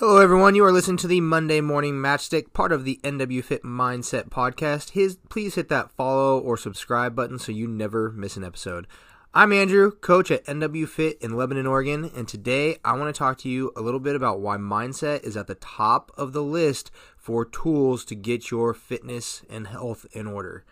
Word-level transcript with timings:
Hello, 0.00 0.16
everyone. 0.16 0.54
You 0.54 0.64
are 0.64 0.72
listening 0.72 0.96
to 0.96 1.06
the 1.06 1.20
Monday 1.20 1.60
Morning 1.60 1.92
Matchstick, 1.96 2.54
part 2.54 2.72
of 2.72 2.86
the 2.86 2.98
NW 3.04 3.44
Fit 3.44 3.62
Mindset 3.62 4.30
podcast. 4.30 4.92
His, 4.92 5.18
please 5.28 5.56
hit 5.56 5.68
that 5.68 5.90
follow 5.90 6.38
or 6.38 6.56
subscribe 6.56 7.14
button 7.14 7.38
so 7.38 7.52
you 7.52 7.68
never 7.68 8.10
miss 8.10 8.38
an 8.38 8.42
episode. 8.42 8.86
I'm 9.34 9.52
Andrew, 9.52 9.90
coach 9.90 10.30
at 10.30 10.46
NW 10.46 10.88
Fit 10.88 11.20
in 11.20 11.36
Lebanon, 11.36 11.66
Oregon, 11.66 12.10
and 12.16 12.26
today 12.26 12.78
I 12.82 12.96
want 12.96 13.14
to 13.14 13.18
talk 13.18 13.36
to 13.40 13.50
you 13.50 13.72
a 13.76 13.82
little 13.82 14.00
bit 14.00 14.16
about 14.16 14.40
why 14.40 14.56
mindset 14.56 15.22
is 15.22 15.36
at 15.36 15.48
the 15.48 15.54
top 15.54 16.10
of 16.16 16.32
the 16.32 16.42
list 16.42 16.90
for 17.18 17.44
tools 17.44 18.02
to 18.06 18.14
get 18.14 18.50
your 18.50 18.72
fitness 18.72 19.42
and 19.50 19.66
health 19.66 20.06
in 20.12 20.26
order. 20.26 20.64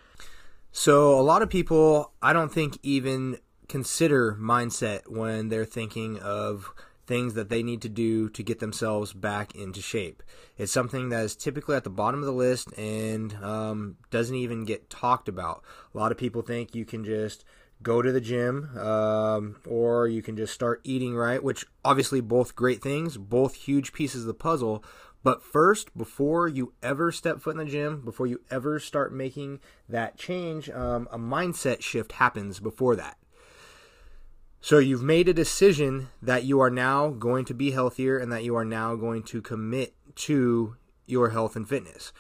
So, 0.73 1.13
a 1.13 1.21
lot 1.21 1.43
of 1.43 1.51
people, 1.51 2.13
I 2.23 2.33
don't 2.33 2.51
think, 2.51 2.79
even 2.83 3.41
consider 3.69 4.39
mindset 4.41 5.07
when 5.07 5.51
they're 5.51 5.67
thinking 5.67 6.19
of 6.19 6.73
things 7.09 7.35
that 7.35 7.49
they 7.49 7.63
need 7.63 7.83
to 7.83 7.89
do 7.89 8.29
to 8.29 8.43
get 8.43 8.61
themselves 8.61 9.13
back 9.13 9.55
into 9.55 9.81
shape. 9.81 10.23
It's 10.59 10.71
something 10.71 11.09
that 11.09 11.25
is 11.25 11.35
typically 11.35 11.75
at 11.75 11.83
the 11.83 11.91
bottom 11.91 12.21
of 12.21 12.27
the 12.27 12.33
list 12.33 12.71
and 12.79 13.33
um, 13.43 13.97
doesn't 14.11 14.37
even 14.37 14.65
get 14.65 14.91
talked 14.91 15.29
about. 15.29 15.65
A 15.95 15.99
lot 15.99 16.13
of 16.13 16.19
people 16.19 16.43
think 16.43 16.75
you 16.75 16.85
can 16.85 17.05
just 17.05 17.45
go 17.83 18.03
to 18.03 18.13
the 18.13 18.21
gym 18.21 18.77
um, 18.79 19.57
or 19.67 20.07
you 20.07 20.21
can 20.21 20.37
just 20.37 20.53
start 20.53 20.81
eating 20.85 21.17
right, 21.17 21.43
which 21.43 21.65
obviously 21.85 22.21
both 22.21 22.55
great 22.55 22.83
things, 22.83 23.17
both 23.17 23.55
huge 23.55 23.93
pieces 23.93 24.23
of 24.23 24.27
the 24.27 24.35
puzzle. 24.35 24.85
But 25.25 25.43
first, 25.43 25.97
before 25.97 26.47
you 26.47 26.75
ever 26.83 27.11
step 27.11 27.41
foot 27.41 27.57
in 27.57 27.65
the 27.65 27.71
gym, 27.71 28.03
before 28.05 28.27
you 28.27 28.41
ever 28.51 28.79
start 28.79 29.13
making 29.13 29.61
that 29.89 30.17
change, 30.17 30.69
um, 30.71 31.09
a 31.11 31.19
mindset 31.19 31.83
shift 31.83 32.13
happens 32.13 32.61
before 32.61 32.95
that. 32.97 33.17
So 34.61 34.79
you've 34.79 35.03
made 35.03 35.29
a 35.29 35.35
decision 35.35 36.09
that 36.21 36.45
you 36.45 36.61
are 36.61 36.71
now 36.71 37.11
going 37.11 37.45
to 37.47 37.55
be 37.55 37.71
healthier 37.71 38.19
and 38.19 38.33
that 38.33 38.45
you 38.45 38.57
are 38.57 38.65
now 38.65 38.97
going 38.97 39.23
to 39.25 39.41
commit 39.41 39.95
to 40.17 40.77
your 41.07 41.31
health 41.31 41.57
and 41.57 41.69
fitness. 41.69 42.13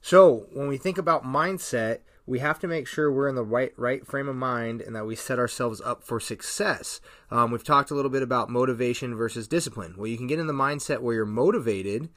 So 0.00 0.46
when 0.52 0.68
we 0.68 0.76
think 0.76 0.98
about 0.98 1.24
mindset, 1.24 2.00
we 2.28 2.40
have 2.40 2.58
to 2.58 2.68
make 2.68 2.86
sure 2.86 3.10
we're 3.10 3.28
in 3.28 3.34
the 3.34 3.42
right 3.42 3.72
right 3.78 4.06
frame 4.06 4.28
of 4.28 4.36
mind 4.36 4.82
and 4.82 4.94
that 4.94 5.06
we 5.06 5.16
set 5.16 5.38
ourselves 5.38 5.80
up 5.80 6.04
for 6.04 6.20
success. 6.20 7.00
Um, 7.30 7.50
we've 7.50 7.64
talked 7.64 7.90
a 7.90 7.94
little 7.94 8.10
bit 8.10 8.22
about 8.22 8.50
motivation 8.50 9.16
versus 9.16 9.48
discipline. 9.48 9.94
Well, 9.96 10.06
you 10.06 10.18
can 10.18 10.26
get 10.26 10.38
in 10.38 10.46
the 10.46 10.52
mindset 10.52 11.00
where 11.00 11.14
you're 11.14 11.24
motivated, 11.24 12.10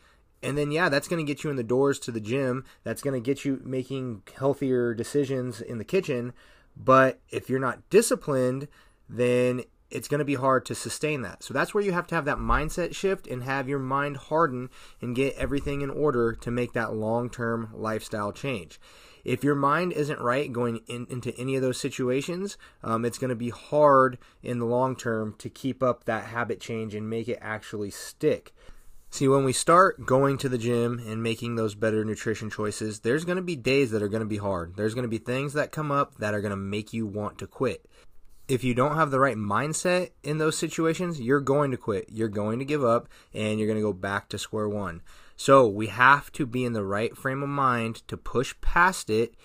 and 0.44 0.58
then 0.58 0.70
yeah, 0.70 0.90
that's 0.90 1.08
going 1.08 1.26
to 1.26 1.30
get 1.34 1.46
you 1.46 1.50
in 1.50 1.56
the 1.56 1.64
doors 1.64 1.98
to 2.00 2.12
the 2.12 2.20
gym. 2.20 2.66
That's 2.84 3.02
going 3.02 3.14
to 3.14 3.26
get 3.26 3.46
you 3.46 3.62
making 3.64 4.24
healthier 4.38 4.94
decisions 4.94 5.62
in 5.62 5.78
the 5.78 5.86
kitchen. 5.86 6.34
But 6.76 7.22
if 7.30 7.50
you're 7.50 7.60
not 7.60 7.90
disciplined, 7.90 8.68
then 9.12 9.64
it's 9.92 10.08
going 10.08 10.20
to 10.20 10.26
be 10.26 10.36
hard 10.36 10.66
to 10.66 10.74
sustain 10.74 11.22
that. 11.22 11.44
So 11.44 11.54
that's 11.54 11.74
where 11.74 11.84
you 11.84 11.92
have 11.92 12.08
to 12.08 12.16
have 12.16 12.26
that 12.26 12.38
mindset 12.38 12.96
shift 12.96 13.28
and 13.28 13.44
have 13.44 13.68
your 13.68 13.80
mind 13.80 14.18
harden 14.18 14.70
and 15.02 15.16
get 15.16 15.36
everything 15.36 15.82
in 15.82 15.90
order 15.90 16.34
to 16.34 16.50
make 16.50 16.74
that 16.74 16.94
long 16.94 17.30
term 17.30 17.70
lifestyle 17.74 18.32
change. 18.32 18.80
If 19.24 19.44
your 19.44 19.54
mind 19.54 19.92
isn't 19.92 20.20
right 20.20 20.52
going 20.52 20.80
in, 20.88 21.06
into 21.10 21.38
any 21.38 21.56
of 21.56 21.62
those 21.62 21.80
situations, 21.80 22.58
um, 22.84 23.06
it's 23.06 23.20
going 23.20 23.30
to 23.30 23.36
be 23.36 23.50
hard 23.50 24.18
in 24.42 24.58
the 24.58 24.66
long 24.66 24.96
term 24.96 25.36
to 25.40 25.50
keep 25.50 25.84
up 25.84 26.06
that 26.06 26.26
habit 26.26 26.60
change 26.60 26.96
and 26.96 27.10
make 27.10 27.28
it 27.28 27.38
actually 27.42 27.92
stick. 27.92 28.54
See, 29.12 29.28
when 29.28 29.44
we 29.44 29.52
start 29.52 30.06
going 30.06 30.38
to 30.38 30.48
the 30.48 30.58
gym 30.58 31.04
and 31.06 31.22
making 31.22 31.56
those 31.56 31.76
better 31.76 32.06
nutrition 32.06 32.50
choices, 32.50 33.02
there's 33.02 33.26
going 33.26 33.36
to 33.36 33.42
be 33.42 33.58
days 33.58 33.92
that 33.92 34.02
are 34.02 34.08
going 34.08 34.22
to 34.22 34.26
be 34.26 34.38
hard. 34.38 34.78
There's 34.78 34.94
going 34.94 35.04
to 35.04 35.10
be 35.10 35.18
things 35.18 35.52
that 35.52 35.74
come 35.74 35.92
up 35.92 36.16
that 36.20 36.34
are 36.34 36.40
going 36.40 36.52
to 36.52 36.56
make 36.56 36.94
you 36.94 37.06
want 37.06 37.38
to 37.40 37.48
quit 37.48 37.86
if 38.48 38.64
you 38.64 38.74
don't 38.74 38.96
have 38.96 39.12
the 39.12 39.20
right 39.20 39.38
mindset 39.38 40.12
in 40.24 40.38
those 40.38 40.58
situations, 40.58 41.22
you're 41.22 41.40
going 41.40 41.72
to 41.72 41.78
quit. 41.78 42.08
You're 42.10 42.28
going 42.28 42.60
to 42.60 42.66
give 42.66 42.84
up 42.84 43.08
and 43.34 43.60
you're 43.60 43.68
going 43.68 43.80
to 43.80 43.84
go 43.84 43.94
back 43.94 44.30
to 44.30 44.38
square 44.38 44.68
one. 44.68 45.02
So 45.36 45.68
we 45.68 45.88
have 45.88 46.32
to 46.34 46.46
be 46.46 46.66
in 46.66 46.74
the 46.74 46.84
right 46.84 47.16
frame 47.18 47.42
of 47.42 47.50
mind 47.50 48.08
to 48.08 48.18
push 48.18 48.54
past 48.62 49.10
it 49.10 49.36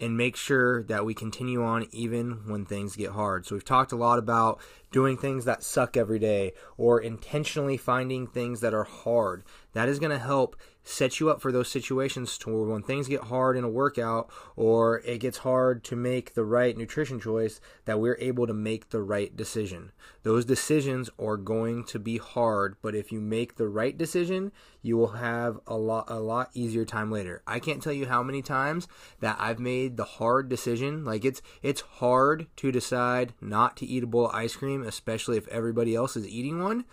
and 0.00 0.16
make 0.16 0.36
sure 0.36 0.82
that 0.84 1.04
we 1.04 1.14
continue 1.14 1.62
on 1.62 1.86
even 1.92 2.42
when 2.46 2.64
things 2.64 2.96
get 2.96 3.12
hard. 3.12 3.46
So 3.46 3.54
we've 3.54 3.64
talked 3.64 3.92
a 3.92 3.96
lot 3.96 4.18
about 4.18 4.60
doing 4.90 5.16
things 5.16 5.44
that 5.44 5.62
suck 5.62 5.96
every 5.96 6.18
day 6.18 6.52
or 6.76 7.00
intentionally 7.00 7.76
finding 7.76 8.26
things 8.26 8.60
that 8.60 8.74
are 8.74 8.84
hard. 8.84 9.44
That 9.74 9.88
is 9.88 9.98
going 9.98 10.10
to 10.10 10.18
help 10.18 10.56
set 10.84 11.18
you 11.18 11.30
up 11.30 11.40
for 11.40 11.50
those 11.50 11.68
situations 11.68 12.36
to 12.38 12.50
where 12.50 12.68
when 12.68 12.82
things 12.82 13.08
get 13.08 13.22
hard 13.22 13.56
in 13.56 13.64
a 13.64 13.68
workout 13.68 14.30
or 14.54 15.00
it 15.00 15.18
gets 15.18 15.38
hard 15.38 15.82
to 15.82 15.96
make 15.96 16.34
the 16.34 16.44
right 16.44 16.76
nutrition 16.76 17.18
choice 17.18 17.60
that 17.86 17.98
we're 17.98 18.18
able 18.20 18.46
to 18.46 18.52
make 18.52 18.90
the 18.90 19.00
right 19.00 19.34
decision. 19.34 19.90
Those 20.22 20.44
decisions 20.44 21.08
are 21.18 21.36
going 21.36 21.84
to 21.84 21.98
be 21.98 22.18
hard, 22.18 22.76
but 22.82 22.94
if 22.94 23.10
you 23.10 23.20
make 23.20 23.56
the 23.56 23.68
right 23.68 23.96
decision, 23.96 24.52
you 24.82 24.96
will 24.96 25.12
have 25.12 25.58
a 25.66 25.76
lot 25.76 26.04
a 26.08 26.20
lot 26.20 26.50
easier 26.52 26.84
time 26.84 27.10
later. 27.10 27.42
I 27.46 27.58
can't 27.58 27.82
tell 27.82 27.92
you 27.92 28.06
how 28.06 28.22
many 28.22 28.42
times 28.42 28.86
that 29.20 29.36
I've 29.40 29.58
made 29.58 29.96
the 29.96 30.04
hard 30.04 30.48
decision. 30.48 31.04
Like 31.04 31.24
it's 31.24 31.40
it's 31.62 31.80
hard 31.80 32.46
to 32.56 32.70
decide 32.70 33.32
not 33.40 33.76
to 33.78 33.86
eat 33.86 34.04
a 34.04 34.06
bowl 34.06 34.28
of 34.28 34.34
ice 34.34 34.54
cream, 34.54 34.82
especially 34.82 35.38
if 35.38 35.48
everybody 35.48 35.94
else 35.94 36.14
is 36.16 36.28
eating 36.28 36.62
one, 36.62 36.84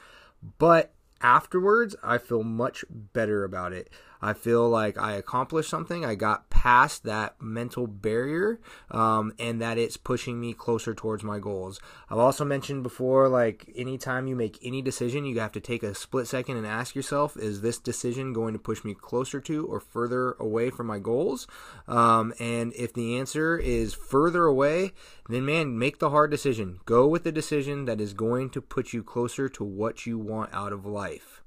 but 0.57 0.93
afterwards, 1.21 1.95
I 2.03 2.17
feel 2.17 2.43
much 2.43 2.83
better 2.89 3.43
about 3.43 3.73
it. 3.73 3.89
I 4.21 4.33
feel 4.33 4.69
like 4.69 4.97
I 4.97 5.13
accomplished 5.13 5.69
something. 5.69 6.05
I 6.05 6.15
got 6.15 6.49
past 6.49 7.03
that 7.05 7.41
mental 7.41 7.87
barrier, 7.87 8.59
um, 8.91 9.33
and 9.39 9.61
that 9.61 9.77
it's 9.77 9.97
pushing 9.97 10.39
me 10.39 10.53
closer 10.53 10.93
towards 10.93 11.23
my 11.23 11.39
goals. 11.39 11.79
I've 12.09 12.19
also 12.19 12.45
mentioned 12.45 12.83
before, 12.83 13.27
like 13.27 13.71
anytime 13.75 14.27
you 14.27 14.35
make 14.35 14.59
any 14.63 14.81
decision, 14.81 15.25
you 15.25 15.39
have 15.39 15.51
to 15.53 15.59
take 15.59 15.81
a 15.81 15.95
split 15.95 16.27
second 16.27 16.57
and 16.57 16.67
ask 16.67 16.95
yourself, 16.95 17.35
is 17.35 17.61
this 17.61 17.79
decision 17.79 18.33
going 18.33 18.53
to 18.53 18.59
push 18.59 18.83
me 18.83 18.93
closer 18.93 19.41
to 19.41 19.65
or 19.65 19.79
further 19.79 20.33
away 20.33 20.69
from 20.69 20.87
my 20.87 20.99
goals? 20.99 21.47
Um, 21.87 22.33
and 22.39 22.73
if 22.75 22.93
the 22.93 23.17
answer 23.17 23.57
is 23.57 23.93
further 23.93 24.45
away, 24.45 24.93
then 25.27 25.45
man, 25.45 25.79
make 25.79 25.99
the 25.99 26.11
hard 26.11 26.29
decision. 26.29 26.79
Go 26.85 27.07
with 27.07 27.23
the 27.23 27.31
decision 27.31 27.85
that 27.85 27.99
is 27.99 28.13
going 28.13 28.49
to 28.51 28.61
put 28.61 28.93
you 28.93 29.03
closer 29.03 29.49
to 29.49 29.63
what 29.63 30.05
you 30.05 30.19
want 30.19 30.53
out 30.53 30.73
of 30.73 30.85
life. 30.85 31.41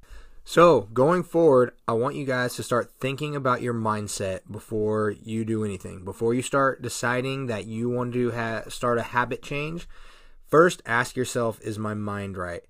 So, 0.47 0.82
going 0.93 1.22
forward, 1.22 1.72
I 1.88 1.94
want 1.94 2.16
you 2.16 2.27
guys 2.27 2.55
to 2.56 2.62
start 2.62 2.93
thinking 3.00 3.34
about 3.34 3.62
your 3.62 3.72
mindset 3.72 4.41
before 4.50 5.10
you 5.10 5.43
do 5.43 5.65
anything. 5.65 6.05
Before 6.05 6.34
you 6.34 6.43
start 6.43 6.82
deciding 6.82 7.47
that 7.47 7.65
you 7.65 7.88
want 7.88 8.12
to 8.12 8.31
ha- 8.31 8.65
start 8.69 8.99
a 8.99 9.03
habit 9.03 9.43
change, 9.43 9.88
first 10.47 10.83
ask 10.84 11.16
yourself, 11.16 11.59
is 11.62 11.78
my 11.78 11.94
mind 11.94 12.37
right? 12.37 12.62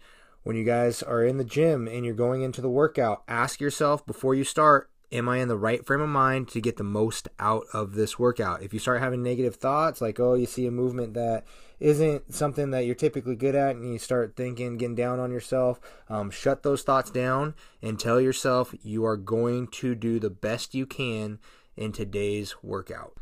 When 0.44 0.54
you 0.54 0.64
guys 0.64 1.02
are 1.02 1.24
in 1.24 1.36
the 1.36 1.44
gym 1.44 1.88
and 1.88 2.04
you're 2.04 2.14
going 2.14 2.42
into 2.42 2.60
the 2.60 2.70
workout, 2.70 3.24
ask 3.26 3.60
yourself 3.60 4.06
before 4.06 4.36
you 4.36 4.44
start, 4.44 4.88
am 5.12 5.28
I 5.28 5.38
in 5.38 5.48
the 5.48 5.56
right 5.56 5.84
frame 5.84 6.00
of 6.00 6.09
mind 6.09 6.48
to 6.48 6.60
get 6.60 6.76
the 6.76 6.84
most 6.84 7.28
out 7.38 7.65
of 7.72 7.94
this 7.94 8.19
workout? 8.19 8.62
If 8.62 8.72
you 8.72 8.78
start 8.78 9.00
having 9.00 9.22
negative 9.22 9.56
thoughts, 9.56 10.00
like, 10.00 10.19
oh, 10.19 10.34
you 10.34 10.47
see 10.47 10.66
a 10.66 10.70
movement 10.70 11.15
that 11.15 11.44
isn't 11.81 12.34
something 12.34 12.70
that 12.70 12.87
you're 12.87 12.94
typically 12.94 13.37
good 13.37 13.54
at, 13.54 13.76
and 13.76 13.93
you 13.93 13.98
start 13.98 14.37
thinking, 14.37 14.76
getting 14.76 14.94
down 14.94 15.20
on 15.20 15.31
yourself, 15.31 15.81
um, 16.09 16.31
shut 16.31 16.62
those 16.62 16.82
thoughts 16.82 17.10
down 17.10 17.54
and 17.82 17.98
tell 17.98 18.20
yourself 18.20 18.75
you 18.82 19.04
are 19.04 19.16
going 19.16 19.69
to 19.69 19.94
do 19.94 20.19
the 20.19 20.31
best 20.31 20.75
you 20.75 20.87
can 20.87 21.38
in 21.76 21.93
today's 21.93 22.54
workout. 22.62 23.14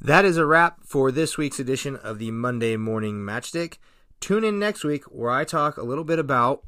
That 0.00 0.24
is 0.24 0.36
a 0.36 0.46
wrap 0.46 0.84
for 0.84 1.10
this 1.10 1.38
week's 1.38 1.58
edition 1.58 1.96
of 1.96 2.18
the 2.18 2.30
Monday 2.30 2.76
Morning 2.76 3.16
Matchstick. 3.16 3.78
Tune 4.20 4.44
in 4.44 4.58
next 4.58 4.84
week 4.84 5.04
where 5.04 5.30
I 5.30 5.44
talk 5.44 5.76
a 5.76 5.82
little 5.82 6.04
bit 6.04 6.18
about 6.18 6.62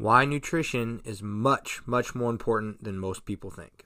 why 0.00 0.24
nutrition 0.24 0.98
is 1.04 1.22
much, 1.22 1.82
much 1.84 2.14
more 2.14 2.30
important 2.30 2.82
than 2.82 2.98
most 2.98 3.26
people 3.26 3.50
think. 3.50 3.84